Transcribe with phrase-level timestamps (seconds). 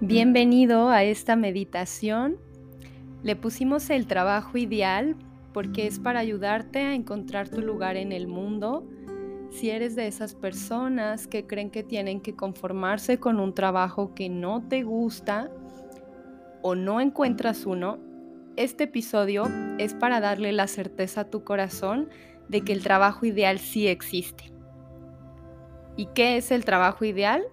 [0.00, 2.36] Bienvenido a esta meditación.
[3.22, 5.14] Le pusimos el trabajo ideal
[5.52, 8.84] porque es para ayudarte a encontrar tu lugar en el mundo.
[9.50, 14.28] Si eres de esas personas que creen que tienen que conformarse con un trabajo que
[14.28, 15.48] no te gusta
[16.60, 17.98] o no encuentras uno,
[18.56, 19.44] este episodio
[19.78, 22.08] es para darle la certeza a tu corazón
[22.48, 24.52] de que el trabajo ideal sí existe.
[25.96, 27.44] ¿Y qué es el trabajo ideal?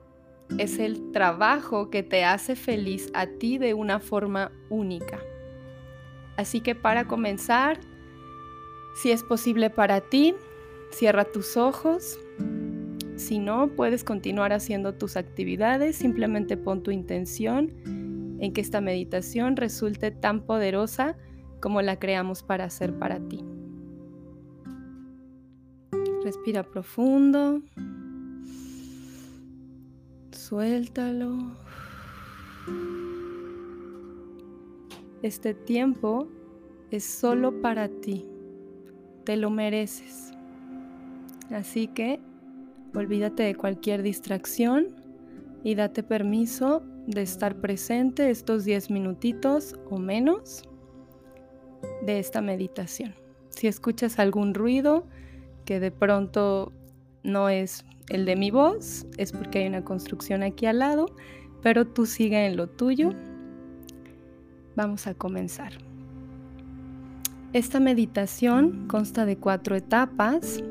[0.58, 5.20] Es el trabajo que te hace feliz a ti de una forma única.
[6.38, 7.80] Así que para comenzar,
[8.96, 10.36] si es posible para ti,
[10.92, 12.20] cierra tus ojos.
[13.16, 15.96] Si no, puedes continuar haciendo tus actividades.
[15.96, 17.72] Simplemente pon tu intención
[18.40, 21.16] en que esta meditación resulte tan poderosa
[21.62, 23.46] como la creamos para hacer para ti.
[26.24, 27.62] Respira profundo.
[30.52, 31.38] Suéltalo.
[35.22, 36.28] Este tiempo
[36.90, 38.26] es solo para ti.
[39.24, 40.34] Te lo mereces.
[41.52, 42.20] Así que
[42.94, 44.88] olvídate de cualquier distracción
[45.64, 50.64] y date permiso de estar presente estos 10 minutitos o menos
[52.06, 53.16] de esta meditación.
[53.52, 55.06] Si escuchas algún ruido
[55.64, 56.74] que de pronto
[57.24, 61.06] no es el de mi voz, es porque hay una construcción aquí al lado,
[61.64, 63.12] pero tú sigue en lo tuyo.
[64.76, 65.72] Vamos a comenzar.
[67.54, 70.62] Esta meditación consta de cuatro etapas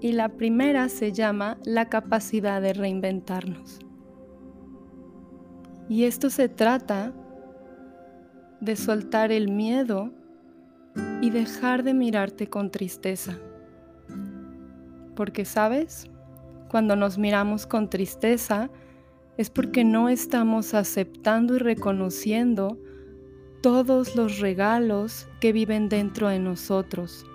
[0.00, 3.78] y la primera se llama la capacidad de reinventarnos.
[5.88, 7.12] Y esto se trata
[8.60, 10.12] de soltar el miedo
[11.20, 13.38] y dejar de mirarte con tristeza.
[15.14, 16.10] Porque, ¿sabes?
[16.74, 18.68] Cuando nos miramos con tristeza
[19.36, 22.80] es porque no estamos aceptando y reconociendo
[23.62, 27.26] todos los regalos que viven dentro de nosotros,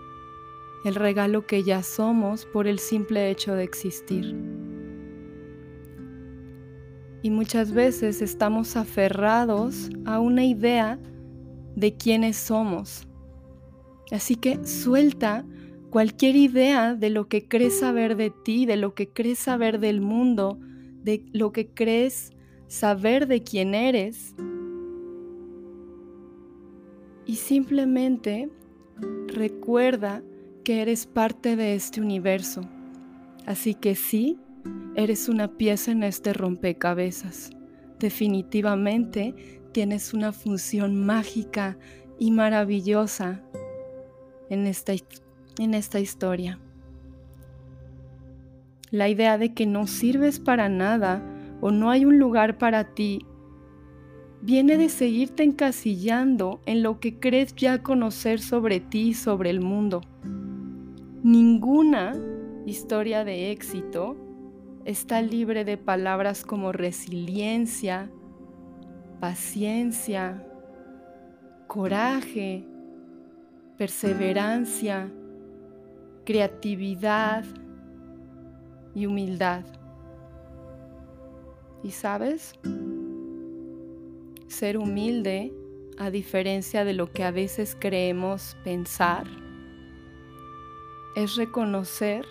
[0.83, 4.35] el regalo que ya somos por el simple hecho de existir.
[7.21, 10.99] Y muchas veces estamos aferrados a una idea
[11.77, 13.07] de quiénes somos.
[14.11, 15.45] Así que suelta
[15.89, 20.01] cualquier idea de lo que crees saber de ti, de lo que crees saber del
[20.01, 20.59] mundo,
[21.03, 22.31] de lo que crees
[22.67, 24.35] saber de quién eres.
[27.25, 28.49] Y simplemente
[29.27, 30.23] recuerda
[30.63, 32.61] que eres parte de este universo.
[33.45, 34.37] Así que sí,
[34.95, 37.51] eres una pieza en este rompecabezas.
[37.99, 39.33] Definitivamente
[39.71, 41.77] tienes una función mágica
[42.19, 43.41] y maravillosa
[44.49, 44.93] en esta
[45.57, 46.59] en esta historia.
[48.91, 51.21] La idea de que no sirves para nada
[51.61, 53.25] o no hay un lugar para ti
[54.41, 59.59] viene de seguirte encasillando en lo que crees ya conocer sobre ti y sobre el
[59.59, 60.01] mundo.
[61.23, 62.15] Ninguna
[62.65, 64.15] historia de éxito
[64.85, 68.09] está libre de palabras como resiliencia,
[69.19, 70.45] paciencia,
[71.67, 72.65] coraje,
[73.77, 75.11] perseverancia,
[76.29, 77.43] creatividad
[78.93, 79.65] y humildad.
[81.81, 82.53] Y sabes,
[84.47, 85.51] ser humilde,
[85.97, 89.25] a diferencia de lo que a veces creemos pensar,
[91.15, 92.27] es reconocer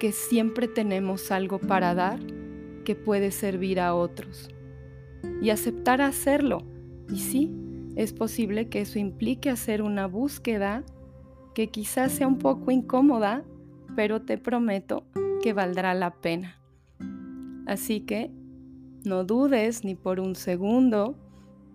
[0.00, 2.18] que siempre tenemos algo para dar
[2.84, 4.48] que puede servir a otros
[5.40, 6.64] y aceptar hacerlo.
[7.08, 7.52] Y sí,
[7.94, 10.82] es posible que eso implique hacer una búsqueda
[11.58, 13.42] que quizás sea un poco incómoda,
[13.96, 15.02] pero te prometo
[15.42, 16.54] que valdrá la pena.
[17.66, 18.30] Así que
[19.04, 21.16] no dudes ni por un segundo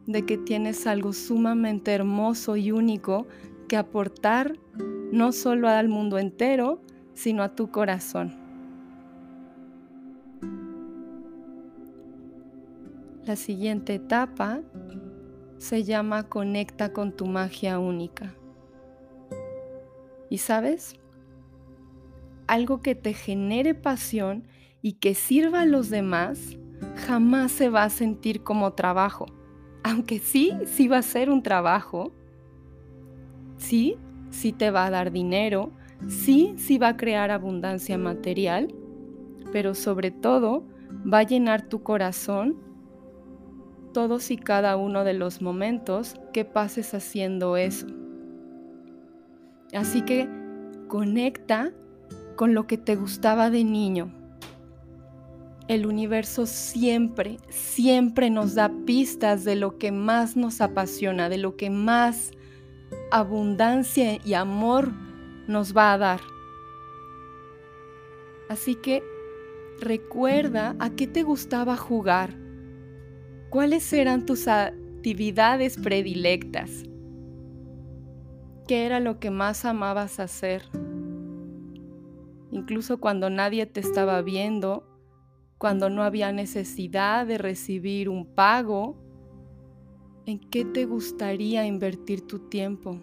[0.08, 3.28] de que tienes algo sumamente hermoso y único
[3.68, 4.58] que aportar
[5.12, 6.80] no solo al mundo entero,
[7.14, 8.32] sino a tu corazón.
[13.26, 14.62] La siguiente etapa
[15.58, 18.34] se llama Conecta con tu magia única.
[20.34, 20.96] Y sabes,
[22.48, 24.48] algo que te genere pasión
[24.82, 26.58] y que sirva a los demás,
[27.06, 29.28] jamás se va a sentir como trabajo.
[29.84, 32.12] Aunque sí, sí va a ser un trabajo.
[33.58, 33.96] Sí,
[34.32, 35.72] sí te va a dar dinero.
[36.08, 38.74] Sí, sí va a crear abundancia material.
[39.52, 40.68] Pero sobre todo,
[41.14, 42.58] va a llenar tu corazón
[43.94, 47.86] todos y cada uno de los momentos que pases haciendo eso.
[49.74, 50.30] Así que
[50.88, 51.72] conecta
[52.36, 54.12] con lo que te gustaba de niño.
[55.68, 61.56] El universo siempre, siempre nos da pistas de lo que más nos apasiona, de lo
[61.56, 62.32] que más
[63.12, 64.92] abundancia y amor
[65.48, 66.20] nos va a dar.
[68.50, 69.04] Así que
[69.80, 72.36] recuerda a qué te gustaba jugar,
[73.50, 76.84] cuáles eran tus actividades predilectas,
[78.68, 80.64] qué era lo que más amabas hacer.
[82.52, 84.88] Incluso cuando nadie te estaba viendo,
[85.58, 88.98] cuando no había necesidad de recibir un pago,
[90.26, 93.00] ¿en qué te gustaría invertir tu tiempo?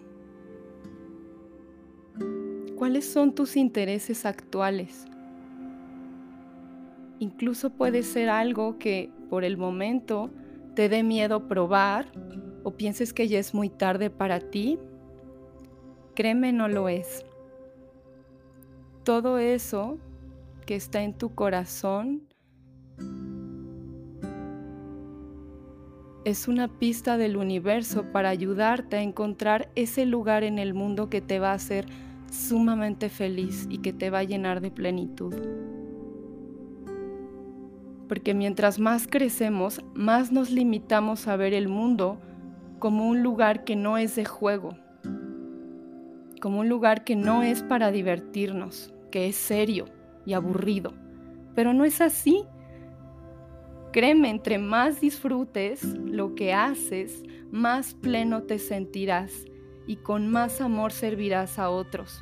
[2.77, 5.05] ¿Cuáles son tus intereses actuales?
[7.19, 10.31] Incluso puede ser algo que por el momento
[10.75, 12.11] te dé miedo probar
[12.63, 14.79] o pienses que ya es muy tarde para ti.
[16.21, 17.25] Créeme, no lo es.
[19.03, 19.97] Todo eso
[20.67, 22.21] que está en tu corazón
[26.23, 31.21] es una pista del universo para ayudarte a encontrar ese lugar en el mundo que
[31.21, 31.87] te va a hacer
[32.31, 35.33] sumamente feliz y que te va a llenar de plenitud.
[38.07, 42.19] Porque mientras más crecemos, más nos limitamos a ver el mundo
[42.77, 44.75] como un lugar que no es de juego,
[46.41, 49.85] como un lugar que no es para divertirnos, que es serio
[50.25, 50.93] y aburrido.
[51.55, 52.43] Pero no es así.
[53.93, 59.45] Créeme, entre más disfrutes lo que haces, más pleno te sentirás
[59.87, 62.19] y con más amor servirás a otros.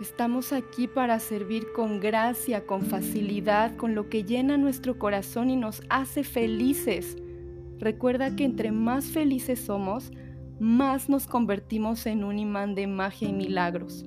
[0.00, 5.56] Estamos aquí para servir con gracia, con facilidad, con lo que llena nuestro corazón y
[5.56, 7.18] nos hace felices.
[7.78, 10.10] Recuerda que entre más felices somos,
[10.60, 14.04] más nos convertimos en un imán de magia y milagros.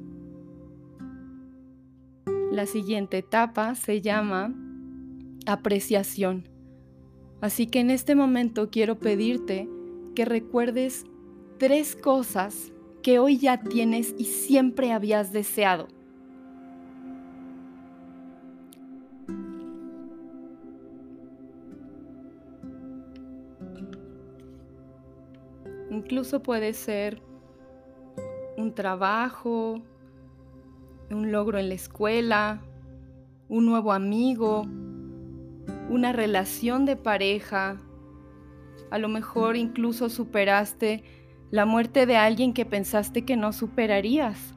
[2.51, 4.53] La siguiente etapa se llama
[5.47, 6.47] apreciación.
[7.41, 9.67] Así que en este momento quiero pedirte
[10.13, 11.05] que recuerdes
[11.57, 12.71] tres cosas
[13.01, 15.87] que hoy ya tienes y siempre habías deseado.
[26.03, 27.21] Incluso puede ser
[28.57, 29.81] un trabajo,
[31.09, 32.61] un logro en la escuela,
[33.47, 34.67] un nuevo amigo,
[35.89, 37.77] una relación de pareja,
[38.91, 41.03] a lo mejor incluso superaste
[41.51, 44.53] la muerte de alguien que pensaste que no superarías.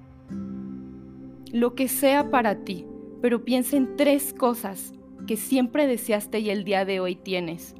[1.52, 2.86] Lo que sea para ti,
[3.22, 4.92] pero piensa en tres cosas
[5.28, 7.76] que siempre deseaste y el día de hoy tienes.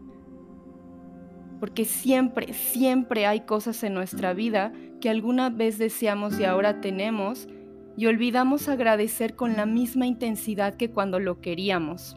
[1.61, 7.49] Porque siempre, siempre hay cosas en nuestra vida que alguna vez deseamos y ahora tenemos
[7.97, 12.17] y olvidamos agradecer con la misma intensidad que cuando lo queríamos.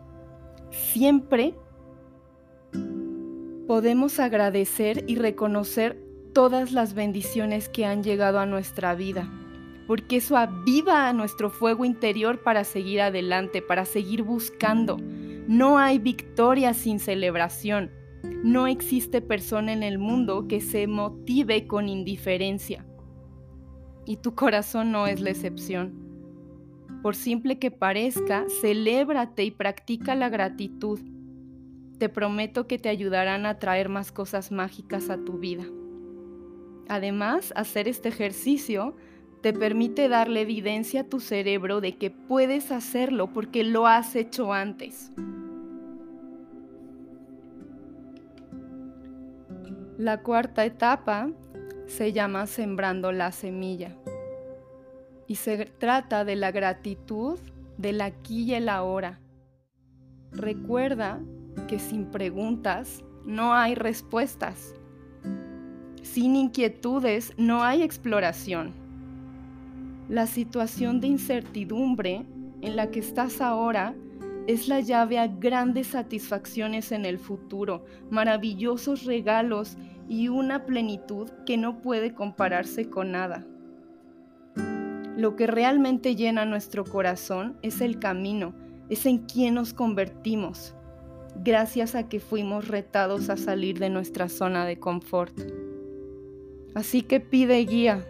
[0.71, 1.56] Siempre
[3.68, 6.01] podemos agradecer y reconocer
[6.33, 9.30] todas las bendiciones que han llegado a nuestra vida,
[9.88, 14.97] porque eso aviva a nuestro fuego interior para seguir adelante, para seguir buscando.
[15.47, 17.92] No hay victoria sin celebración.
[18.44, 22.86] No existe persona en el mundo que se motive con indiferencia.
[24.06, 25.94] Y tu corazón no es la excepción.
[27.01, 30.99] Por simple que parezca, celébrate y practica la gratitud
[31.99, 35.66] te prometo que te ayudarán a traer más cosas mágicas a tu vida.
[36.88, 38.95] Además, hacer este ejercicio
[39.42, 44.54] te permite darle evidencia a tu cerebro de que puedes hacerlo porque lo has hecho
[44.54, 45.11] antes.
[49.99, 51.29] La cuarta etapa
[51.85, 53.97] se llama sembrando la semilla
[55.27, 57.37] y se trata de la gratitud
[57.77, 59.19] del aquí y el ahora.
[60.31, 61.19] Recuerda
[61.68, 64.73] que sin preguntas no hay respuestas.
[66.01, 68.71] Sin inquietudes no hay exploración.
[70.07, 72.25] La situación de incertidumbre
[72.61, 73.94] en la que estás ahora
[74.49, 79.77] es la llave a grandes satisfacciones en el futuro, maravillosos regalos
[80.09, 83.45] y una plenitud que no puede compararse con nada.
[85.16, 88.54] Lo que realmente llena nuestro corazón es el camino,
[88.89, 90.73] es en quien nos convertimos
[91.44, 95.33] gracias a que fuimos retados a salir de nuestra zona de confort.
[96.75, 98.06] Así que pide guía,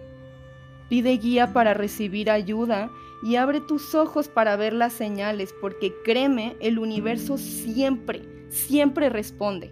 [0.90, 2.90] pide guía para recibir ayuda
[3.24, 9.72] y abre tus ojos para ver las señales, porque créeme, el universo siempre, siempre responde.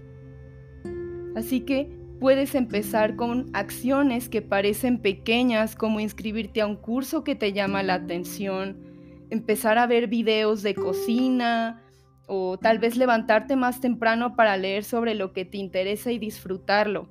[1.36, 7.36] Así que puedes empezar con acciones que parecen pequeñas, como inscribirte a un curso que
[7.36, 8.78] te llama la atención,
[9.30, 11.84] empezar a ver videos de cocina
[12.28, 17.08] o tal vez levantarte más temprano para leer sobre lo que te interesa y disfrutarlo.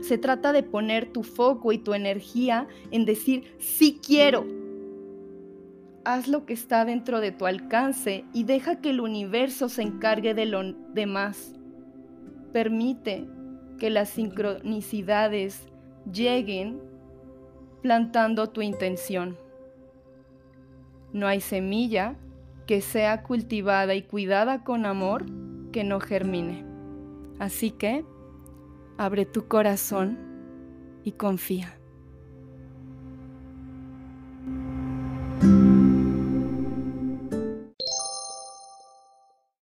[0.00, 4.46] Se trata de poner tu foco y tu energía en decir sí quiero.
[6.04, 10.34] Haz lo que está dentro de tu alcance y deja que el universo se encargue
[10.34, 11.54] de lo demás.
[12.52, 13.28] Permite
[13.82, 15.66] que las sincronicidades
[16.08, 16.80] lleguen
[17.80, 19.36] plantando tu intención.
[21.12, 22.14] No hay semilla
[22.68, 25.26] que sea cultivada y cuidada con amor
[25.72, 26.64] que no germine.
[27.40, 28.04] Así que
[28.98, 30.16] abre tu corazón
[31.02, 31.76] y confía.